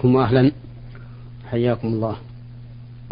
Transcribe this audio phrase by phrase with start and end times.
[0.00, 0.52] بكم وأهلا
[1.50, 2.16] حياكم الله.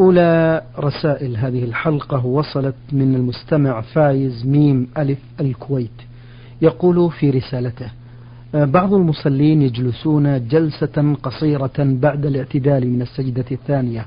[0.00, 5.90] أولى رسائل هذه الحلقة وصلت من المستمع فايز ميم ألف الكويت.
[6.62, 7.90] يقول في رسالته
[8.54, 14.06] بعض المصلين يجلسون جلسة قصيرة بعد الاعتدال من السجدة الثانية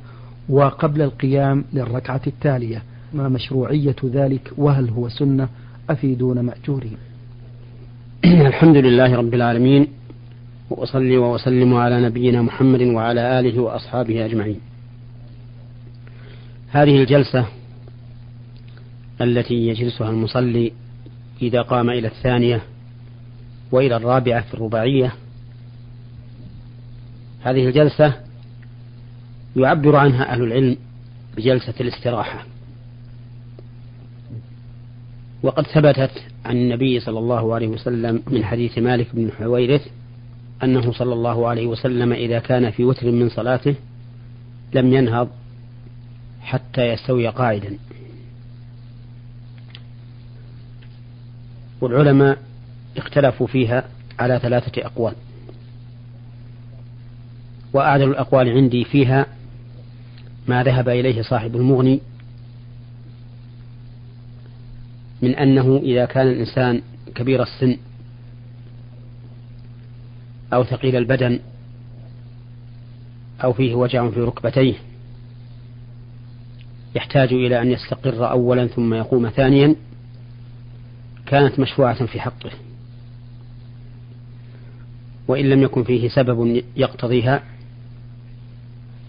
[0.50, 2.84] وقبل القيام للركعة التالية.
[3.13, 5.48] ما مشروعية ذلك؟ وهل هو سنة
[5.89, 6.98] أفيدون مأجورين؟
[8.25, 9.88] الحمد لله رب العالمين.
[10.72, 14.60] وأصلي وأسلم على نبينا محمد وعلى آله وأصحابه أجمعين.
[16.70, 17.46] هذه الجلسة
[19.21, 20.71] التي يجلسها المصلي
[21.42, 22.62] إذا قام إلى الثانية
[23.71, 25.14] وإلى الرابعة في الرباعية.
[27.42, 28.14] هذه الجلسة
[29.56, 30.78] يعبر عنها أهل العلم
[31.38, 32.45] بجلسة الاستراحة.
[35.44, 39.88] وقد ثبتت عن النبي صلى الله عليه وسلم من حديث مالك بن حويرث
[40.64, 43.75] أنه صلى الله عليه وسلم إذا كان في وتر من صلاته
[44.73, 45.30] لم ينهض
[46.42, 47.78] حتى يستوي قاعدا.
[51.82, 52.38] والعلماء
[52.98, 53.84] اختلفوا فيها
[54.20, 55.14] على ثلاثة أقوال.
[57.73, 59.26] وأعدل الأقوال عندي فيها
[60.48, 62.00] ما ذهب إليه صاحب المغني
[65.22, 66.82] من أنه إذا كان الإنسان
[67.16, 67.78] كبير السن
[70.54, 71.40] أو ثقيل البدن
[73.44, 74.76] أو فيه وجع في ركبتيه.
[76.96, 79.76] يحتاج إلى أن يستقر أولا ثم يقوم ثانيا.
[81.26, 82.52] كانت مشروعة في حقه.
[85.28, 87.44] وإن لم يكن فيه سبب يقتضيها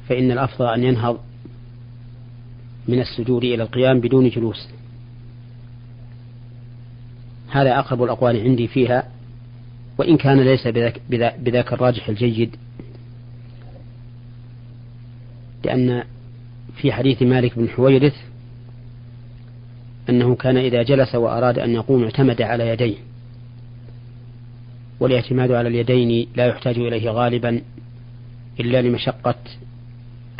[0.08, 1.20] فإن الأفضل أن ينهض
[2.88, 4.68] من السجود إلى القيام بدون جلوس.
[7.50, 9.11] هذا أقرب الأقوال عندي فيها.
[10.02, 11.00] وإن كان ليس بذاك,
[11.38, 12.56] بذاك الراجح الجيد
[15.64, 16.04] لأن
[16.76, 18.14] في حديث مالك بن حويرث
[20.08, 22.96] أنه كان إذا جلس وأراد أن يقوم اعتمد على يديه
[25.00, 27.62] والاعتماد على اليدين لا يحتاج إليه غالبا
[28.60, 29.38] إلا لمشقة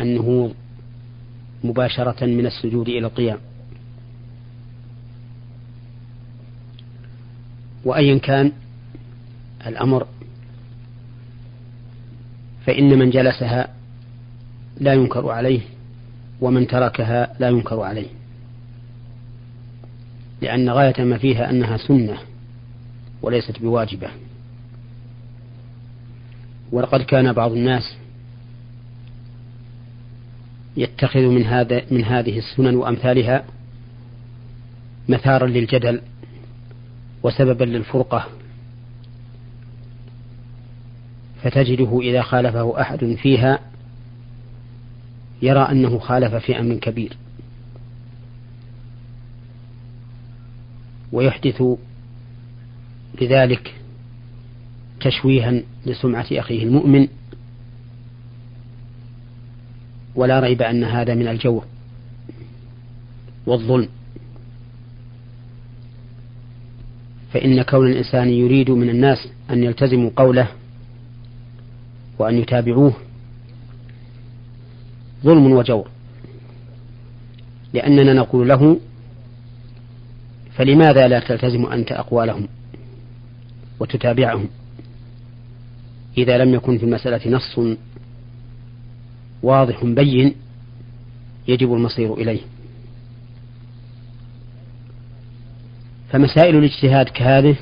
[0.00, 0.54] النهوض
[1.64, 3.38] مباشرة من السجود إلى القيام.
[7.84, 8.52] وأيا كان
[9.66, 10.06] الأمر
[12.66, 13.68] فإن من جلسها
[14.80, 15.60] لا ينكر عليه
[16.40, 18.06] ومن تركها لا ينكر عليه
[20.42, 22.18] لأن غاية ما فيها أنها سنة
[23.22, 24.08] وليست بواجبة.
[26.72, 27.96] ولقد كان بعض الناس
[30.76, 33.44] يتخذ من هذا من هذه السنن وأمثالها
[35.08, 36.00] مثارا للجدل
[37.22, 38.26] وسببا للفرقة.
[41.42, 43.60] فتجده إذا خالفه أحد فيها
[45.42, 47.16] يرى أنه خالف في أمر كبير.
[51.12, 51.62] ويحدث
[53.20, 53.74] بذلك
[55.00, 57.08] تشويها لسمعة أخيه المؤمن.
[60.14, 61.64] ولا ريب أن هذا من الجور
[63.46, 63.88] والظلم.
[67.32, 70.48] فإن كون الإنسان يريد من الناس أن يلتزموا قوله
[72.22, 72.94] وأن يتابعوه
[75.24, 75.88] ظلم وجور.
[77.74, 78.80] لأننا نقول له
[80.54, 82.48] فلماذا لا تلتزم أنت أقوالهم
[83.80, 84.48] وتتابعهم؟
[86.18, 87.76] إذا لم يكن في المسألة نص
[89.42, 90.34] واضح بين
[91.48, 92.40] يجب المصير إليه.
[96.10, 97.56] فمسائل الاجتهاد كهذه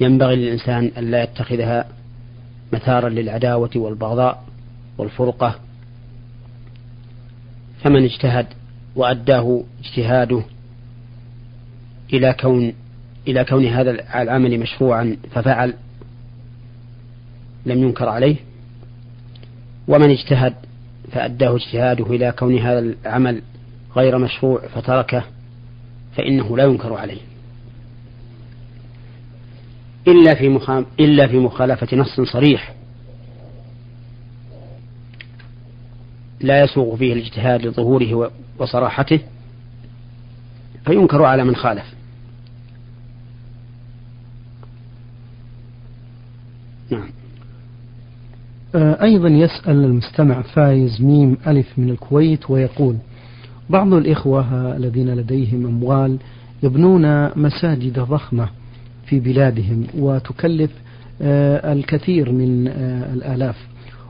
[0.00, 1.95] ينبغي للإنسان ألا يتخذها
[2.72, 4.44] مثارا للعداوة والبغضاء
[4.98, 5.54] والفرقة.
[7.84, 8.46] فمن اجتهد
[8.96, 10.42] وأداه اجتهاده
[12.12, 12.72] إلى كون
[13.28, 15.74] إلى كون هذا العمل مشروعا ففعل
[17.66, 18.36] لم ينكر عليه.
[19.88, 20.54] ومن اجتهد
[21.12, 23.42] فأداه اجتهاده إلى كون هذا العمل
[23.96, 25.24] غير مشروع فتركه
[26.16, 27.20] فإنه لا ينكر عليه.
[30.08, 32.74] إلا في إلا في مخالفة نص صريح.
[36.40, 39.20] لا يسوغ فيه الاجتهاد لظهوره وصراحته
[40.84, 41.94] فينكر على من خالف.
[46.90, 47.08] نعم.
[48.74, 52.96] آه، أيضا يسأل المستمع فايز ميم ألف من الكويت ويقول
[53.70, 56.18] بعض الإخوة الذين لديهم أموال
[56.62, 58.48] يبنون مساجد ضخمة
[59.06, 60.70] في بلادهم وتكلف
[61.22, 63.56] آه، الكثير من آه، الآلاف.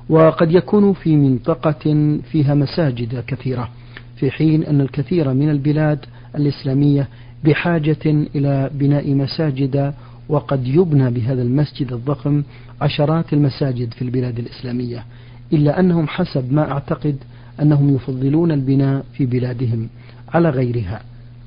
[0.09, 3.69] وقد يكون في منطقة فيها مساجد كثيرة
[4.17, 5.99] في حين أن الكثير من البلاد
[6.35, 7.09] الإسلامية
[7.45, 9.95] بحاجة إلى بناء مساجد
[10.29, 12.43] وقد يبنى بهذا المسجد الضخم
[12.81, 15.05] عشرات المساجد في البلاد الإسلامية
[15.53, 17.17] إلا أنهم حسب ما أعتقد
[17.63, 19.89] أنهم يفضلون البناء في بلادهم
[20.29, 21.01] على غيرها.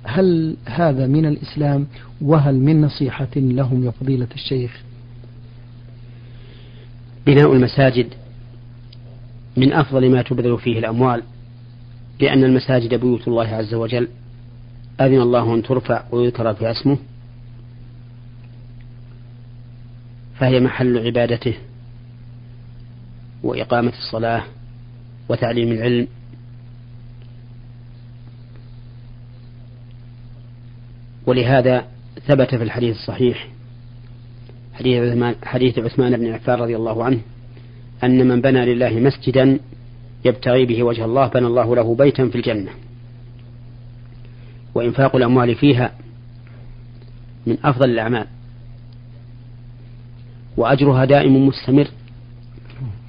[0.04, 1.88] هل هذا من الإسلام
[2.22, 4.81] وهل من نصيحة لهم يا فضيلة الشيخ؟
[7.25, 8.07] بناء المساجد
[9.57, 11.24] من أفضل ما تبذل فيه الأموال
[12.19, 14.07] لأن المساجد بيوت الله عز وجل.
[15.01, 16.98] أذن الله أن ترفع ويذكر في اسمه.
[20.40, 21.54] فهي محل عبادته
[23.44, 24.44] وإقامة الصلاة
[25.30, 26.07] وتعليم العلم.
[31.30, 31.86] ولهذا
[32.28, 33.48] ثبت في الحديث الصحيح
[34.74, 37.20] حديث عثمان, حديث عثمان بن عفان رضي الله عنه
[38.04, 39.60] أن من بنى لله مسجدا
[40.26, 42.72] يبتغي به وجه الله بنى الله له بيتا في الجنة.
[44.76, 45.92] وإنفاق الأموال فيها
[47.48, 48.25] من أفضل الأعمال.
[50.58, 51.88] وأجرها دائم مستمر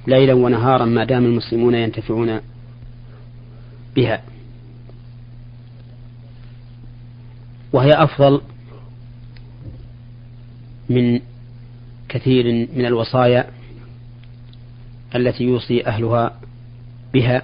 [0.07, 2.39] ليلا ونهارا ما دام المسلمون ينتفعون
[3.95, 4.21] بها.
[7.73, 8.41] وهي أفضل
[10.89, 11.19] من
[12.09, 13.49] كثير من الوصايا
[15.15, 16.39] التي يوصي أهلها
[17.13, 17.41] بها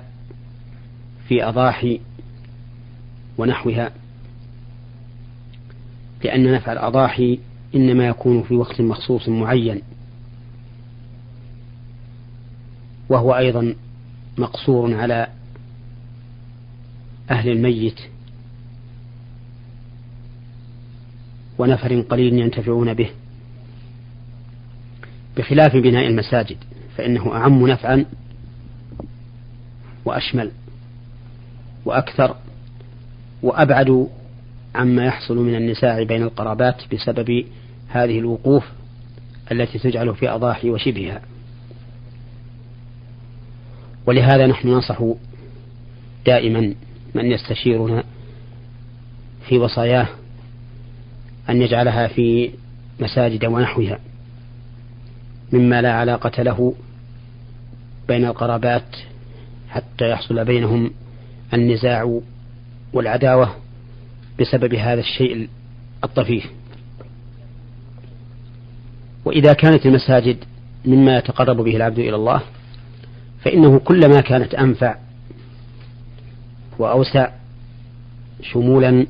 [1.28, 2.00] في أضاحي
[3.38, 3.92] ونحوها
[6.24, 7.40] لأن نفع الأضاحي
[7.76, 9.82] إنما يكون في وقت مخصوص معين
[13.10, 13.76] وهو أيضا
[14.38, 15.28] مقصور على
[17.30, 18.00] أهل الميت
[21.58, 23.10] ونفر قليل ينتفعون به.
[25.38, 26.58] بخلاف بناء المساجد
[26.98, 28.06] فإنه أعم نفعا
[30.06, 30.52] وأشمل
[31.86, 32.36] وأكثر
[33.44, 34.08] وأبعد
[34.76, 37.46] عما يحصل من النساء بين القرابات بسبب
[37.88, 38.64] هذه الوقوف
[39.52, 41.22] التي تجعل في أضاحي وشبهها.
[44.06, 45.04] ولهذا نحن ننصح
[46.26, 46.74] دائما
[47.16, 48.04] من يستشيرنا
[49.48, 50.08] في وصاياه
[51.50, 52.52] أن يجعلها في
[53.00, 54.00] مساجد ونحوها
[55.54, 56.74] مما لا علاقة له
[58.08, 58.96] بين القرابات
[59.70, 60.92] حتى يحصل بينهم
[61.54, 62.20] النزاع
[62.94, 63.56] والعداوة
[64.40, 65.50] بسبب هذا الشيء
[66.04, 66.46] الطفيف.
[69.26, 70.38] وإذا كانت المساجد
[70.86, 72.42] مما يتقرب به العبد إلى الله
[73.42, 74.96] فإنه كلما كانت أنفع
[76.80, 77.30] وأوسع
[78.42, 79.06] شمولا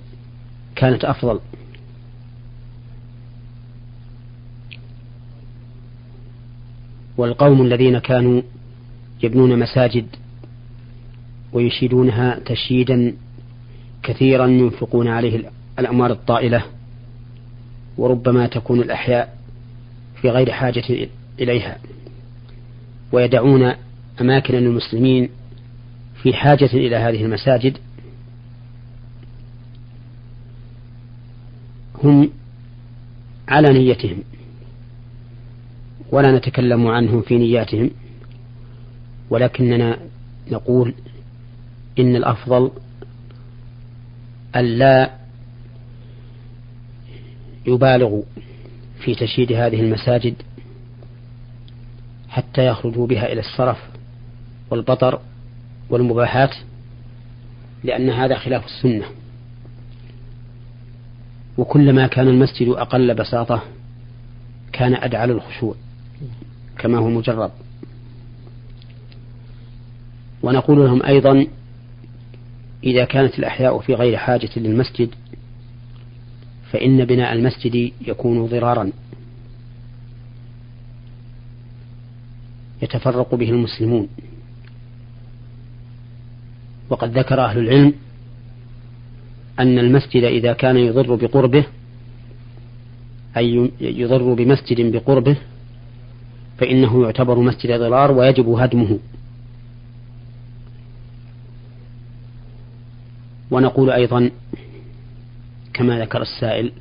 [0.76, 1.40] كانت أفضل.
[7.18, 8.42] والقوم الذين كانوا
[9.24, 10.06] يبنون مساجد
[11.54, 13.14] ويشيدونها تشييدا
[14.04, 16.64] كثيرا ينفقون عليه الأموال الطائلة
[17.98, 19.38] وربما تكون الأحياء
[20.22, 21.08] في غير حاجة
[21.40, 21.78] إليها.
[23.12, 23.74] ويدعون
[24.22, 25.30] أماكن للمسلمين
[26.24, 27.78] في حاجة إلى هذه المساجد.
[32.04, 32.30] هم
[33.48, 34.24] على نيتهم.
[36.12, 37.90] ولا نتكلم عنهم في نياتهم
[39.30, 39.98] ولكننا
[40.52, 40.94] نقول
[42.00, 42.72] إن الأفضل
[44.56, 45.12] ألا
[47.68, 48.24] يبالغوا
[49.00, 50.36] في تشييد هذه المساجد
[52.30, 53.78] حتى يخرجوا بها إلى الصرف
[54.70, 55.20] والبطر
[55.90, 56.56] والمباحات
[57.84, 59.06] لأن هذا خلاف السنة.
[61.58, 63.64] وكلما كان المسجد أقل بساطة
[64.74, 65.76] كان أدعى للخشوع.
[66.80, 67.52] كما هو مجرب
[70.44, 71.48] ونقول لهم أيضا
[72.84, 75.10] إذا كانت الأحياء في غير حاجة للمسجد
[76.72, 78.92] فإن بناء المسجد يكون ضرارا
[82.82, 84.08] يتفرق به المسلمون.
[86.90, 87.94] وقد ذكر أهل العلم
[89.60, 91.66] أن المسجد إذا كان يضر بقربه
[93.38, 95.38] أي يضر بمسجد بقربه
[96.58, 99.00] فإنه يعتبر مسجد ضرار ويجب هدمه.
[103.52, 104.32] ونقول أيضا
[105.74, 106.72] كما ذكر السائل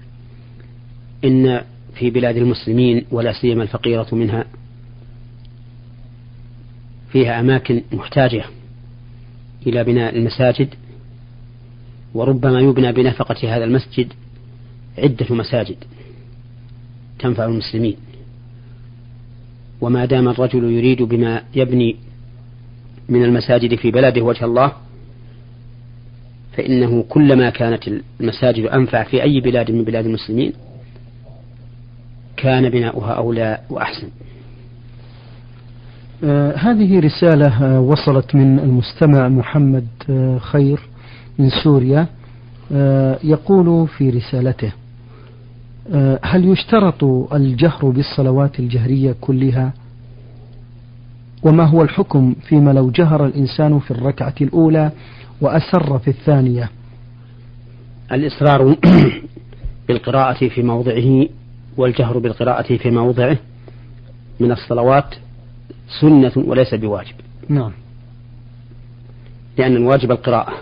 [1.24, 1.60] إن
[1.94, 4.44] في بلاد المسلمين ولا سيما الفقيرة منها
[7.12, 8.44] فيها أماكن محتاجة
[9.66, 10.74] إلى بناء المساجد
[12.14, 14.12] وربما يبنى بنفقة هذا المسجد
[14.98, 15.76] عدة مساجد
[17.18, 17.96] تنفع المسلمين.
[19.80, 21.96] وما دام الرجل يريد بما يبني
[23.08, 24.72] من المساجد في بلده وجه الله
[26.56, 27.82] فإنه كلما كانت
[28.20, 30.52] المساجد أنفع في أي بلاد من بلاد المسلمين
[32.36, 34.08] كان بناؤها أولى وأحسن.
[36.24, 40.80] آه هذه رسالة آه وصلت من المستمع محمد آه خير
[41.38, 42.06] من سوريا
[43.24, 44.72] يقول في رسالته
[46.22, 49.72] هل يشترط الجهر بالصلوات الجهرية كلها؟
[51.42, 54.90] وما هو الحكم فيما لو جهر الإنسان في الركعة الأولى
[55.40, 56.70] وأسر في الثانية؟
[58.12, 58.76] الإصرار
[59.88, 61.28] بالقراءة في موضعه
[61.76, 63.38] والجهر بالقراءة في موضعه
[64.40, 65.14] من الصلوات
[66.00, 67.14] سنة وليس بواجب.
[67.48, 67.72] نعم.
[69.58, 70.54] لأن الواجب القراءة.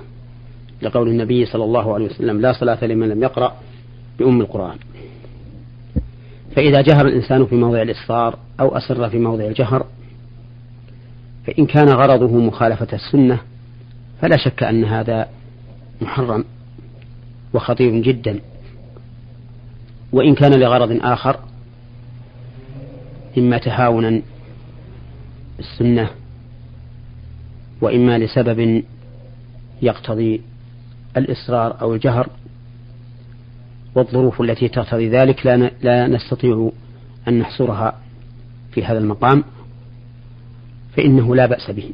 [0.83, 3.55] لقول النبي صلى الله عليه وسلم لا صلاة لمن لم يقرأ
[4.19, 4.77] بأم القرآن.
[6.57, 9.87] فإذا جهر الإنسان في موضع الإصرار أو أسر في موضع الجهر
[11.47, 13.41] فإن كان غرضه مخالفة السنة
[14.21, 15.29] فلا شك أن هذا
[16.01, 16.45] محرم
[17.55, 18.41] وخطير جدا.
[20.13, 21.39] وإن كان لغرض آخر
[23.39, 24.23] إما تهاونا
[25.59, 26.11] السنة
[27.81, 28.83] وإما لسبب
[29.83, 30.43] يقتضي
[31.17, 32.29] الإصرار أو الجهر
[33.95, 36.71] والظروف التي تقتضي ذلك لا لا نستطيع
[37.29, 38.01] أن نحصرها
[38.73, 39.45] في هذا المقام
[40.97, 41.91] فإنه لا بأس به.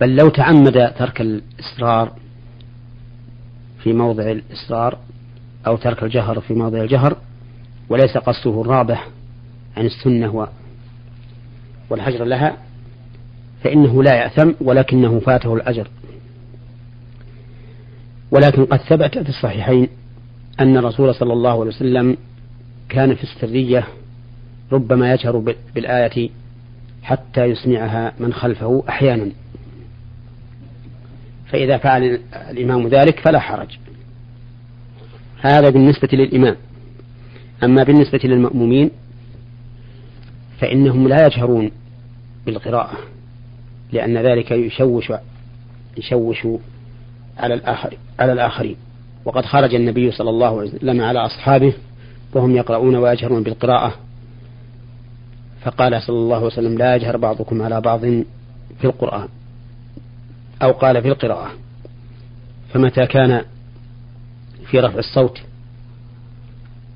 [0.00, 2.12] بل لو تعمد ترك الإصرار
[3.82, 4.98] في موضع الإصرار
[5.66, 7.16] أو ترك الجهر في موضع الجهر
[7.88, 9.08] وليس قصده الرابح
[9.76, 10.48] عن السنة
[11.90, 12.56] والحجر لها
[13.64, 15.88] فإنه لا يأثم ولكنه فاته الأجر.
[18.32, 19.88] ولكن قد ثبت في الصحيحين
[20.60, 22.16] أن الرسول صلى الله عليه وسلم
[22.88, 23.88] كان في السرية
[24.72, 26.30] ربما يجهر بالآية
[27.02, 29.30] حتى يسمعها من خلفه أحيانا.
[31.46, 32.20] فإذا فعل
[32.50, 33.78] الإمام ذلك فلا حرج.
[35.40, 36.56] هذا بالنسبة للإمام.
[37.64, 38.90] أما بالنسبة للمأمومين
[40.60, 41.70] فإنهم لا يجهرون
[42.46, 42.98] بالقراءة
[43.92, 45.12] لأن ذلك يشوش
[45.96, 46.46] يشوش
[47.38, 48.76] على الآخر على الآخرين.
[49.24, 51.72] وقد خرج النبي صلى الله عليه وسلم على أصحابه
[52.34, 53.94] وهم يقرؤون ويجهرون بالقراءة.
[55.62, 58.00] فقال صلى الله عليه وسلم لا يجهر بعضكم على بعض
[58.80, 59.28] في القرآن
[60.62, 61.50] أو قال في القراءة.
[62.72, 63.44] فمتى كان
[64.70, 65.38] في رفع الصوت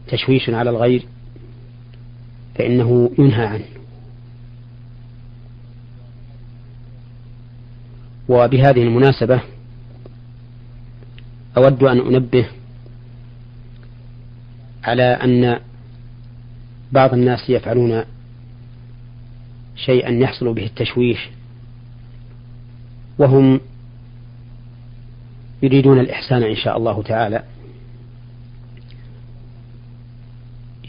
[0.09, 1.07] تشويش على الغير
[2.55, 3.64] فإنه ينهى عنه.
[8.28, 9.40] وبهذه المناسبة
[11.56, 12.46] أود أن أنبه
[14.84, 15.60] على أن
[16.92, 18.04] بعض الناس يفعلون
[19.76, 21.28] شيئا يحصل به التشويش
[23.18, 23.60] وهم
[25.62, 27.42] يريدون الإحسان إن شاء الله تعالى.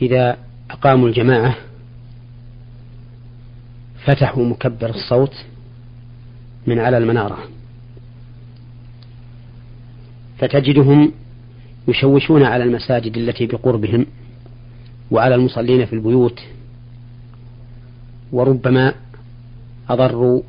[0.01, 0.37] إذا
[0.71, 1.55] أقاموا الجماعة
[4.05, 5.45] فتحوا مكبر الصوت
[6.67, 7.56] من على المنارة.
[10.39, 11.11] فتجدهم
[11.87, 14.05] يشوشون على المساجد التي بقربهم
[15.11, 16.39] وعلى المصلين في البيوت.
[18.31, 18.93] وربما
[19.89, 20.41] أضروا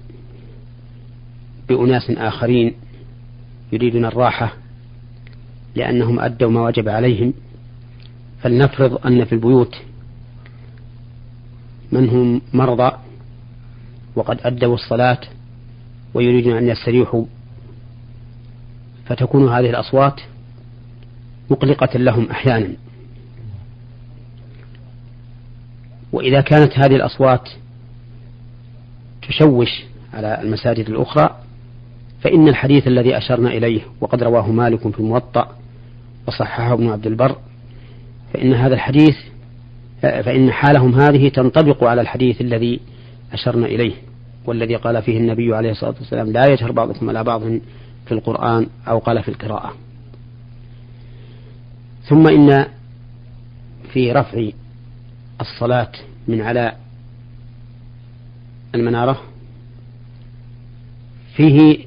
[1.69, 2.75] بأناس آخرين
[3.73, 4.55] يريدون الراحة
[5.75, 7.33] لأنهم أدوا ما وجب عليهم.
[8.43, 9.77] فلنفرض أن في البيوت
[11.93, 12.93] من هم مرضى
[14.17, 15.21] وقد أدوا الصلاة
[16.15, 17.25] ويريدون أن يستريحوا
[19.09, 20.21] فتكون هذه الأصوات
[21.51, 22.69] مقلقة لهم أحيانا.
[26.13, 27.49] وإذا كانت هذه الأصوات
[29.29, 29.85] تشوش
[30.15, 31.37] على المساجد الأخرى
[32.21, 35.57] فإن الحديث الذي أشرنا إليه وقد رواه مالك في الموطأ
[36.29, 37.37] وصححه ابن عبد البر
[38.35, 39.17] فإن هذا الحديث
[40.03, 42.81] فإن حالهم هذه تنطبق على الحديث الذي
[43.33, 43.93] أشرنا إليه
[44.47, 47.43] والذي قال فيه النبي عليه الصلاة والسلام لا يجهر بعضكم على بعض
[48.09, 49.75] في القرآن أو قال في القراءة.
[52.03, 52.67] ثم إن
[53.93, 54.51] في رفع
[55.41, 55.93] الصلاة
[56.29, 56.77] من على
[58.75, 59.23] المنارة
[61.37, 61.87] فيه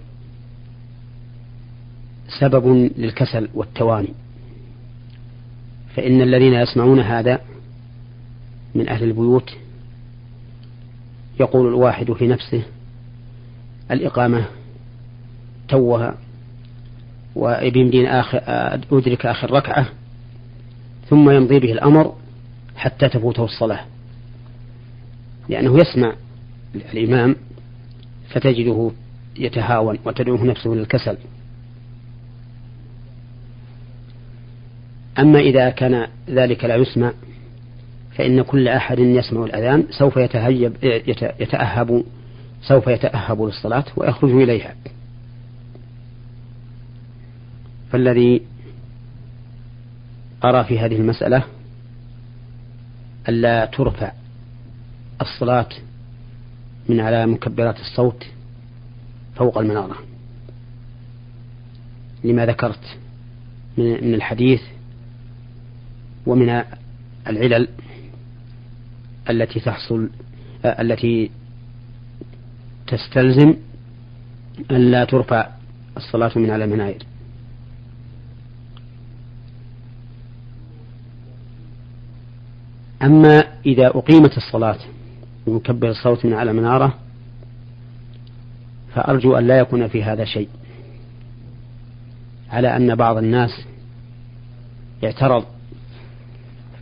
[2.39, 4.13] سبب للكسل والتواني.
[5.95, 7.41] فإن الذين يسمعون هذا
[8.75, 9.51] من أهل البيوت
[11.39, 12.63] يقول الواحد في نفسه
[13.91, 14.45] الإقامة
[15.71, 16.17] توها
[17.35, 18.41] وبيمدين آخر
[18.91, 19.85] أدرك آخر ركعة
[21.09, 22.15] ثم يمضي به الأمر
[22.75, 23.85] حتى تفوته الصلاة.
[25.49, 26.13] لأنه يسمع
[26.75, 27.35] الإمام
[28.29, 28.91] فتجده
[29.37, 31.17] يتهاون وتدعوه نفسه للكسل
[35.19, 37.11] أما إذا كان ذلك لا يسمع
[38.15, 40.73] فإن كل أحد يسمع الأذان سوف يتهيب
[41.39, 42.03] يتأهب
[42.61, 44.75] سوف يتأهب للصلاة ويخرج إليها.
[47.91, 48.41] فالذي
[50.43, 51.43] أرى في هذه المسألة
[53.29, 54.11] ألا ترفع
[55.21, 55.69] الصلاة
[56.89, 58.25] من على مكبرات الصوت
[59.35, 59.97] فوق المنارة
[62.23, 62.97] لما ذكرت
[63.77, 64.61] من الحديث
[66.25, 66.63] ومن
[67.27, 67.67] العلل
[69.29, 70.09] التي تحصل
[70.65, 71.31] التي
[72.87, 73.55] تستلزم
[74.71, 75.49] أن لا ترفع
[75.97, 77.05] الصلاة من على المناير.
[83.03, 84.77] أما إذا أقيمت الصلاة
[85.47, 86.93] بمكبر الصوت من على منارة
[88.95, 90.47] فأرجو أن لا يكون في هذا شيء.
[92.51, 93.65] على أن بعض الناس
[95.03, 95.45] اعترض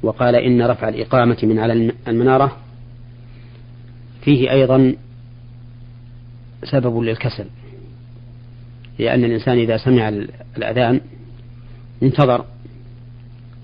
[0.03, 2.57] وقال إن رفع الإقامة من على المنارة
[4.21, 4.95] فيه أيضا
[6.63, 7.45] سبب للكسل
[8.99, 10.09] لأن الإنسان إذا سمع
[10.57, 11.01] الأذان
[12.03, 12.45] انتظر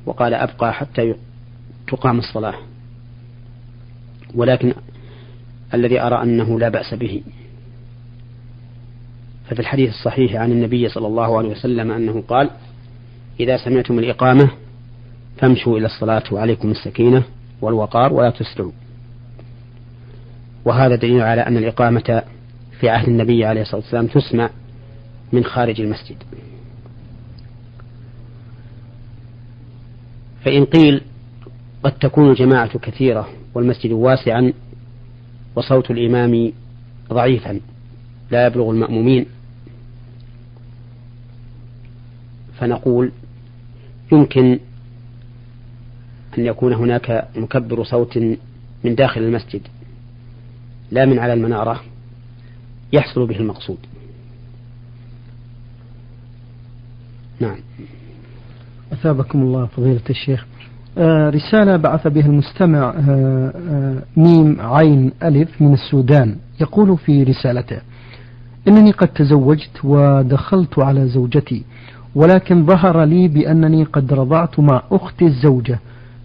[0.05, 1.15] وقال أبقى حتى
[1.87, 2.55] تقام الصلاة.
[4.35, 4.73] ولكن
[5.73, 7.23] الذي أرى أنه لا بأس به.
[9.49, 12.49] ففي الحديث الصحيح عن النبي صلى الله عليه وسلم أنه قال
[13.39, 14.49] إذا سمعتم الإقامة
[15.37, 17.23] فامشوا إلى الصلاة وعليكم السكينة
[17.61, 18.71] والوقار ولا تسرعوا.
[20.65, 22.23] وهذا دليل على أن الإقامة
[22.79, 24.49] في عهد النبي عليه الصلاة والسلام تسمع
[25.33, 26.17] من خارج المسجد.
[30.45, 31.01] فإن قيل
[31.85, 34.53] قد تكون الجماعة كثيرة والمسجد واسعا
[35.55, 36.51] وصوت الإمام
[37.09, 37.59] ضعيفا
[38.31, 39.25] لا يبلغ المأمومين.
[42.59, 43.11] فنقول
[44.11, 44.59] يمكن
[46.37, 48.17] أن يكون هناك مكبر صوت
[48.83, 49.61] من داخل المسجد
[50.91, 51.83] لا من على المنارة
[52.93, 53.77] يحصل به المقصود.
[57.39, 57.57] نعم.
[58.93, 60.45] أثابكم الله فضيلة الشيخ.
[61.29, 66.36] رسالة بعث بها المستمع آه آه ميم عين ألف من السودان.
[66.62, 67.81] يقول في رسالته
[68.68, 71.64] إنني قد تزوجت ودخلت على زوجتي
[72.16, 75.79] ولكن ظهر لي بأنني قد رضعت مع أختي الزوجة.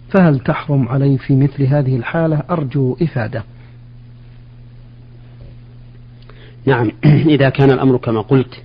[0.09, 3.43] فهل تحرم علي في مثل هذه الحالة؟ أرجو إفادة.
[6.65, 6.91] نعم.
[7.35, 8.63] إذا كان الأمر كما قلت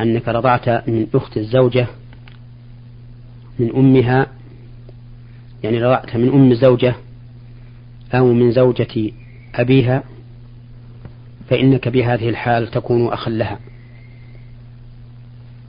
[0.00, 1.86] أنك رضعت من أخت الزوجة
[3.58, 4.26] من أمها
[5.64, 6.94] يعني رضعت من أم الزوجة
[8.14, 9.12] أو من زوجة
[9.54, 10.02] أبيها
[11.50, 13.58] فإنك بهذه الحال تكون أخا لها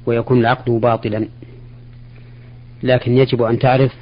[0.06, 1.28] ويكون العقد باطلا.
[2.84, 3.94] لكن يجب أن تعرف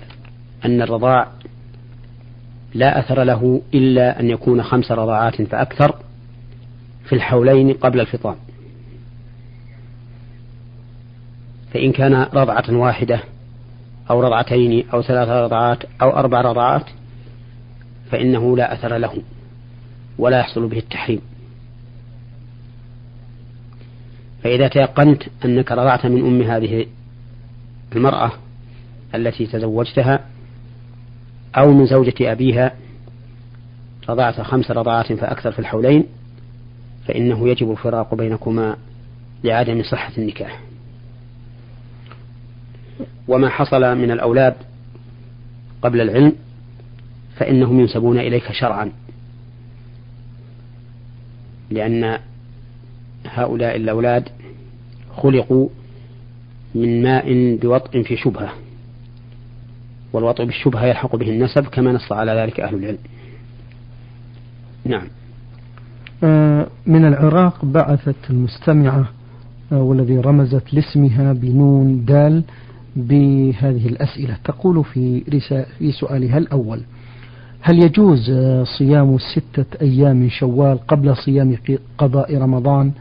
[0.65, 1.31] أن الرضاع
[2.73, 5.99] لا أثر له إلا أن يكون خمس رضاعات فأكثر
[7.05, 8.35] في الحولين قبل الفطام.
[11.73, 13.32] فإن كان رضعة واحدة
[14.09, 16.85] أو رضعتين أو ثلاث رضعات أو أربع رضعات
[18.11, 19.21] فإنه لا أثر له
[20.17, 21.21] ولا يحصل به التحريم.
[24.43, 26.85] فإذا تيقنت أنك رضعت من أم هذه
[27.95, 28.31] المرأة
[29.15, 30.19] التي تزوجتها
[31.57, 32.71] أو من زوجة أبيها
[34.09, 36.03] رضعت خمس رضعات فأكثر في الحولين
[37.07, 38.77] فإنه يجب الفراق بينكما
[39.43, 40.59] لعدم صحة النكاح.
[43.27, 44.55] وما حصل من الأولاد
[45.81, 46.33] قبل العلم
[47.35, 48.91] فإنهم ينسبون إليك شرعا.
[51.69, 52.19] لأن
[53.25, 54.29] هؤلاء الأولاد
[55.17, 55.69] خلقوا
[56.75, 58.53] من ماء بوطء في شبهة
[60.13, 62.97] والوطء بالشبهة يلحق به النسب كما نص على ذلك أهل العلم.
[64.85, 65.07] نعم.
[66.23, 69.05] آه، من العراق بعثت المستمعة
[69.71, 72.43] آه، والذي رمزت لاسمها بنون دال
[72.95, 74.37] بهذه الأسئلة.
[74.43, 75.21] تقول في
[75.79, 76.81] في سؤالها الأول
[77.61, 81.57] هل يجوز آه، صيام ستة أيام من شوال قبل صيام
[81.97, 82.91] قضاء رمضان؟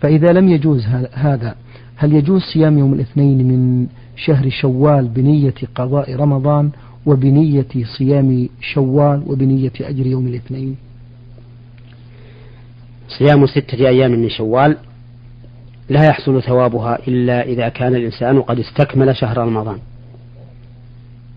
[0.00, 1.54] فإذا لم يجوز هذا
[1.96, 6.70] هل يجوز صيام يوم الاثنين من شهر شوال بنية قضاء رمضان
[7.06, 7.66] وبنية
[7.98, 10.76] صيام شوال وبنية أجر يوم الاثنين؟
[13.08, 14.76] صيام ستة أيام من شوال
[15.90, 19.78] لا يحصل ثوابها إلا إذا كان الإنسان قد استكمل شهر رمضان.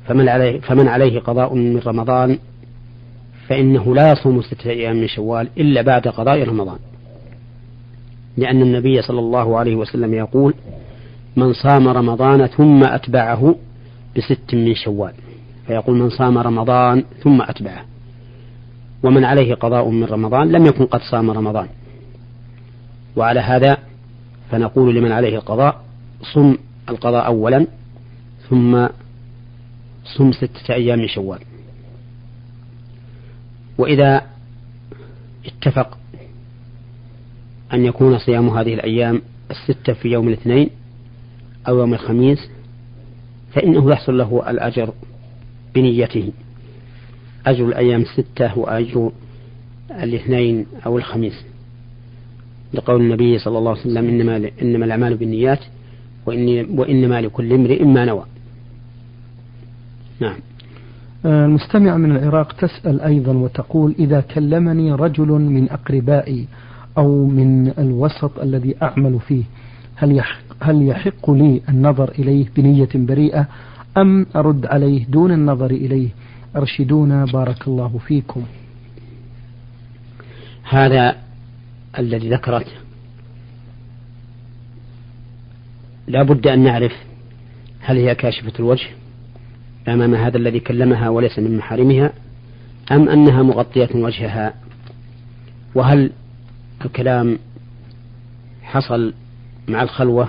[0.07, 2.37] فمن عليه, فمن عليه قضاء من رمضان
[3.47, 6.77] فإنه لا يصوم ستة أيام من شوال إلا بعد قضاء رمضان.
[8.37, 10.53] لأن النبي صلى الله عليه وسلم يقول
[11.35, 13.55] من صام رمضان ثم أتبعه
[14.17, 15.13] بست من شوال.
[15.67, 17.85] فيقول من صام رمضان ثم أتبعه.
[19.03, 21.67] ومن عليه قضاء من رمضان لم يكن قد صام رمضان.
[23.15, 23.77] وعلى هذا
[24.51, 25.83] فنقول لمن عليه القضاء
[26.33, 26.57] صم
[26.89, 27.67] القضاء أولا
[28.49, 28.87] ثم
[30.17, 31.39] صم ستة أيام من شوال
[33.77, 34.21] وإذا
[35.45, 35.97] اتفق
[37.73, 40.69] أن يكون صيام هذه الأيام الستة في يوم الاثنين
[41.67, 42.49] أو يوم الخميس
[43.53, 44.93] فإنه يحصل له الأجر
[45.75, 46.31] بنيته.
[47.45, 49.11] أجر الأيام الستة وأجر
[49.91, 51.45] الاثنين أو الخميس.
[52.73, 55.59] لقول النبي صلى الله عليه وسلم إنما, إنما الأعمال بالنيات
[56.25, 58.25] وإنما لكل امرئ ما نوى.
[60.19, 60.35] نعم.
[61.25, 66.47] آه، المستمع من العراق تسأل أيضا وتقول إذا كلمني رجل من أقربائي
[66.97, 69.43] أو من الوسط الذي أعمل فيه
[69.95, 73.47] هل يحق, هل يحق لي النظر إليه بنية بريئة
[73.97, 76.09] أم أرد عليه دون النظر إليه؟
[76.55, 78.43] أرشدونا بارك الله فيكم.
[80.63, 81.15] هذا
[81.99, 82.71] الذي ذكرته
[86.07, 86.93] لا بد أن نعرف
[87.79, 88.87] هل هي كاشفة الوجه
[89.87, 92.13] أمام هذا الذي كلمها وليس من محارمها
[92.91, 94.53] أم أنها مغطية وجهها؟
[95.75, 96.11] وهل
[96.85, 97.39] الكلام
[98.63, 99.13] حصل
[99.67, 100.27] مع الخلوة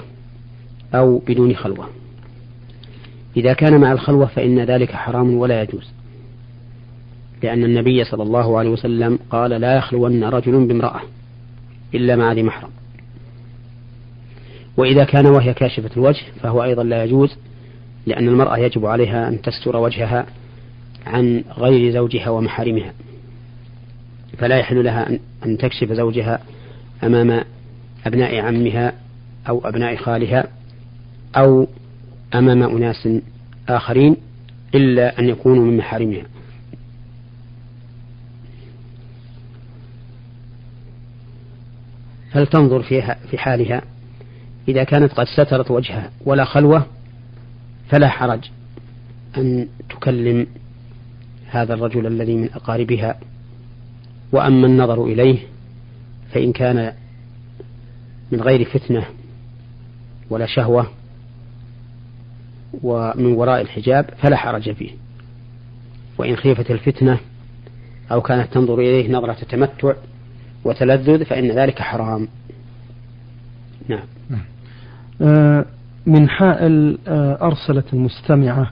[0.95, 1.89] أو بدون خلوة؟
[3.37, 5.91] إذا كان مع الخلوة فإن ذلك حرام ولا يجوز
[7.43, 11.01] لأن النبي صلى الله عليه وسلم قال لا يخلون رجل بامرأة.
[11.95, 12.71] إلا مع ذي محرم.
[14.77, 17.37] وإذا كان وهي كاشفة الوجه فهو أيضا لا يجوز
[18.07, 20.27] لأن المرأة يجب عليها أن تستر وجهها
[21.07, 22.93] عن غير زوجها ومحارمها.
[24.39, 26.41] فلا يحل لها أن تكشف زوجها
[27.05, 27.45] أمام
[28.07, 28.93] أبناء عمها
[29.49, 30.49] أو أبناء خالها
[31.37, 31.67] أو
[32.35, 33.09] أمام أناس
[33.69, 34.17] آخرين
[34.75, 36.34] إلا أن يكونوا من محارمها.
[42.35, 43.83] هل تنظر فيها في حالها؟
[44.69, 46.87] إذا كانت قد سترت وجهها ولا خلوة
[47.89, 48.51] فلا حرج
[49.37, 50.47] أن تكلم
[51.47, 53.19] هذا الرجل الذي من أقاربها.
[54.33, 55.39] وأما النظر إليه
[56.33, 56.93] فإن كان
[58.33, 59.07] من غير فتنة
[60.31, 60.87] ولا شهوة
[62.83, 64.91] ومن وراء الحجاب فلا حرج فيه.
[66.19, 67.19] وإن خيفت الفتنة
[68.13, 69.93] أو كانت تنظر إليه نظرة تمتع
[70.65, 72.29] وتلذذ فإن ذلك حرام.
[73.89, 74.41] نعم.
[75.23, 75.65] آه،
[76.07, 78.71] من حائل آه، أرسلت المستمعة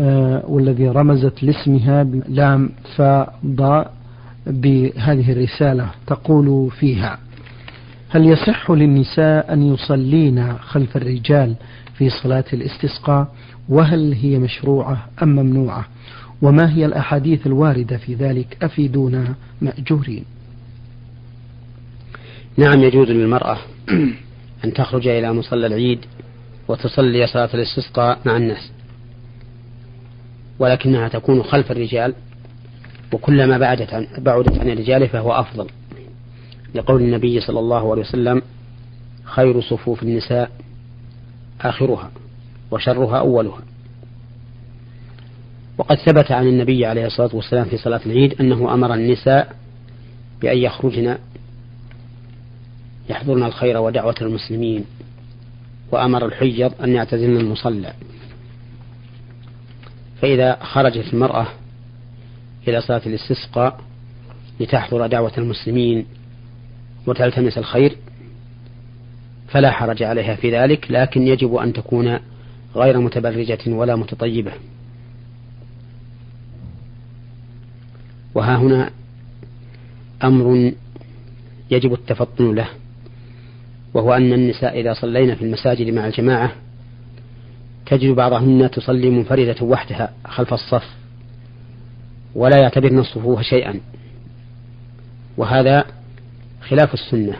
[0.00, 3.92] آه، والذي رمزت لاسمها بلام فاء ضاء
[4.46, 7.18] بهذه الرسالة تقول فيها
[8.10, 11.54] هل يصح للنساء أن يصلين خلف الرجال
[11.94, 13.28] في صلاة الاستسقاء؟
[13.68, 15.86] وهل هي مشروعة أم ممنوعة؟
[16.42, 20.24] وما هي الأحاديث الواردة في ذلك؟ أفيدونا مأجورين.
[22.56, 23.58] نعم يجوز للمرأة
[24.64, 26.04] أن تخرج إلى مصلى العيد
[26.68, 28.72] وتصلي صلاة الاستسقاء مع الناس
[30.58, 32.14] ولكنها تكون خلف الرجال
[33.12, 35.66] وكلما بعدت عن بعدت عن الرجال فهو أفضل.
[36.74, 38.42] لقول النبي صلى الله عليه وسلم
[39.24, 40.50] خير صفوف النساء
[41.60, 42.10] آخرها
[42.70, 43.60] وشرها أولها.
[45.78, 49.56] وقد ثبت عن النبي عليه الصلاة والسلام في صلاة العيد أنه أمر النساء
[50.42, 51.18] بأن يخرجن
[53.10, 54.84] يحضرن الخير ودعوة المسلمين
[55.92, 57.92] وأمر الحجر أن يعتزلن المصلى.
[60.22, 61.46] فإذا خرجت المرأة
[62.68, 63.80] إلى صلاة الاستسقاء
[64.60, 66.06] لتحضر دعوة المسلمين
[67.06, 67.96] وتلتمس الخير
[69.48, 72.18] فلا حرج عليها في ذلك لكن يجب أن تكون
[72.76, 74.52] غير متبرجة ولا متطيبة.
[78.34, 78.90] وها هنا
[80.24, 80.72] أمر
[81.70, 82.68] يجب التفطن له.
[83.94, 86.52] وهو أن النساء إذا صلينا في المساجد مع الجماعة
[87.86, 90.84] تجد بعضهن تصلي منفردة وحدها خلف الصف
[92.34, 93.80] ولا يعتبرن الصفوف شيئا.
[95.36, 95.84] وهذا
[96.68, 97.36] خلاف السنة.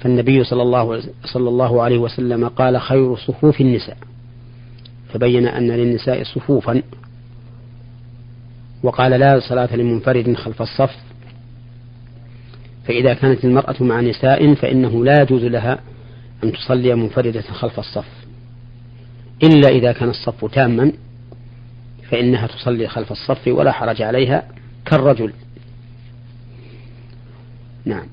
[0.00, 3.96] فالنبي صلى الله, صلى الله عليه وسلم قال خير صفوف النساء.
[5.12, 6.82] فبين أن للنساء صفوفا.
[8.82, 10.96] وقال لا صلاة لمنفرد خلف الصف.
[12.86, 15.78] فإذا كانت المرأة مع نساء فإنه لا يجوز لها
[16.44, 18.26] أن تصلي منفردة خلف الصف.
[19.42, 20.92] إلا إذا كان الصف تاما
[22.10, 24.48] فإنها تصلي خلف الصف ولا حرج عليها
[24.84, 25.32] كالرجل.
[27.84, 28.06] نعم.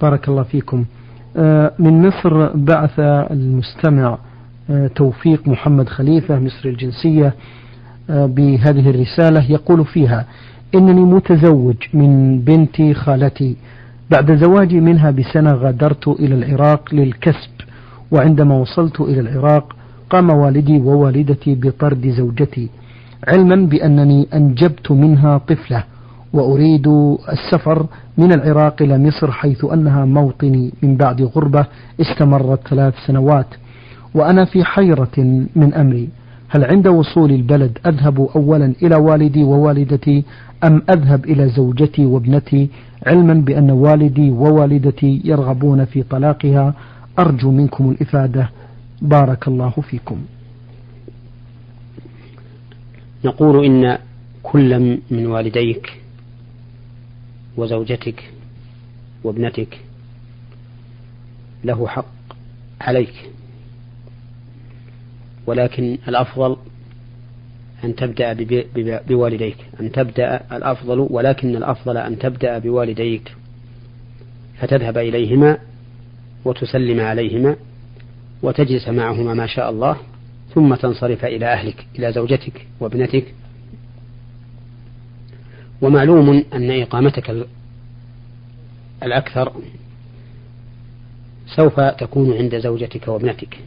[0.00, 0.84] بارك الله فيكم.
[1.36, 4.18] آه، من مصر بعث المستمع
[4.70, 7.34] آه، توفيق محمد خليفة مصري الجنسية
[8.10, 10.26] آه، بهذه الرسالة يقول فيها
[10.74, 13.56] إنني متزوج من بنت خالتي.
[14.10, 17.50] بعد زواجي منها بسنة غادرت إلى العراق للكسب
[18.12, 19.76] وعندما وصلت إلى العراق
[20.10, 22.68] قام والدي ووالدتي بطرد زوجتي
[23.28, 25.84] علما بأنني أنجبت منها طفلة
[26.32, 26.86] وأريد
[27.32, 27.86] السفر
[28.18, 30.72] من العراق إلى مصر حيث أنها موطني.
[30.82, 31.66] من بعد غربة
[32.00, 33.46] استمرت ثلاث سنوات
[34.14, 36.08] وأنا في حيرة من أمري.
[36.48, 40.24] هل عند وصول البلد أذهب أولا إلى والدي ووالدتي
[40.64, 42.68] أم أذهب إلى زوجتي وابنتي
[43.06, 46.74] علما بأن والدي ووالدتي يرغبون في طلاقها؟
[47.18, 48.50] أرجو منكم الإفادة.
[49.02, 50.18] بارك الله فيكم.
[53.24, 53.98] نقول إن
[54.42, 56.00] كل من والديك
[57.56, 58.30] وزوجتك
[59.24, 59.80] وابنتك
[61.64, 62.06] له حق
[62.80, 63.30] عليك
[65.46, 66.56] ولكن الأفضل
[67.84, 68.36] أن تبدأ
[69.08, 73.34] بوالديك أن تبدأ الأفضل ولكن الأفضل أن تبدأ بوالديك.
[74.58, 75.58] فتذهب إليهما
[76.44, 77.56] وتسلم عليهما
[78.42, 79.96] وتجلس معهما ما شاء الله
[80.54, 83.34] ثم تنصرف إلى أهلك إلى زوجتك وابنتك.
[85.82, 87.46] ومعلوم أن إقامتك
[89.02, 89.52] الأكثر
[91.56, 93.58] سوف تكون عند زوجتك وابنتك.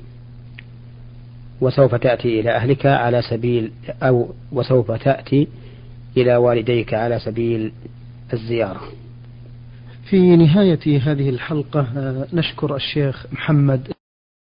[1.64, 3.72] وسوف تأتي إلى أهلك على سبيل
[4.04, 5.48] أو وسوف تأتي
[6.18, 7.72] إلى والديك على سبيل
[8.34, 8.82] الزيارة.
[10.10, 13.93] في نهاية هذه الحلقة آه، نشكر الشيخ محمد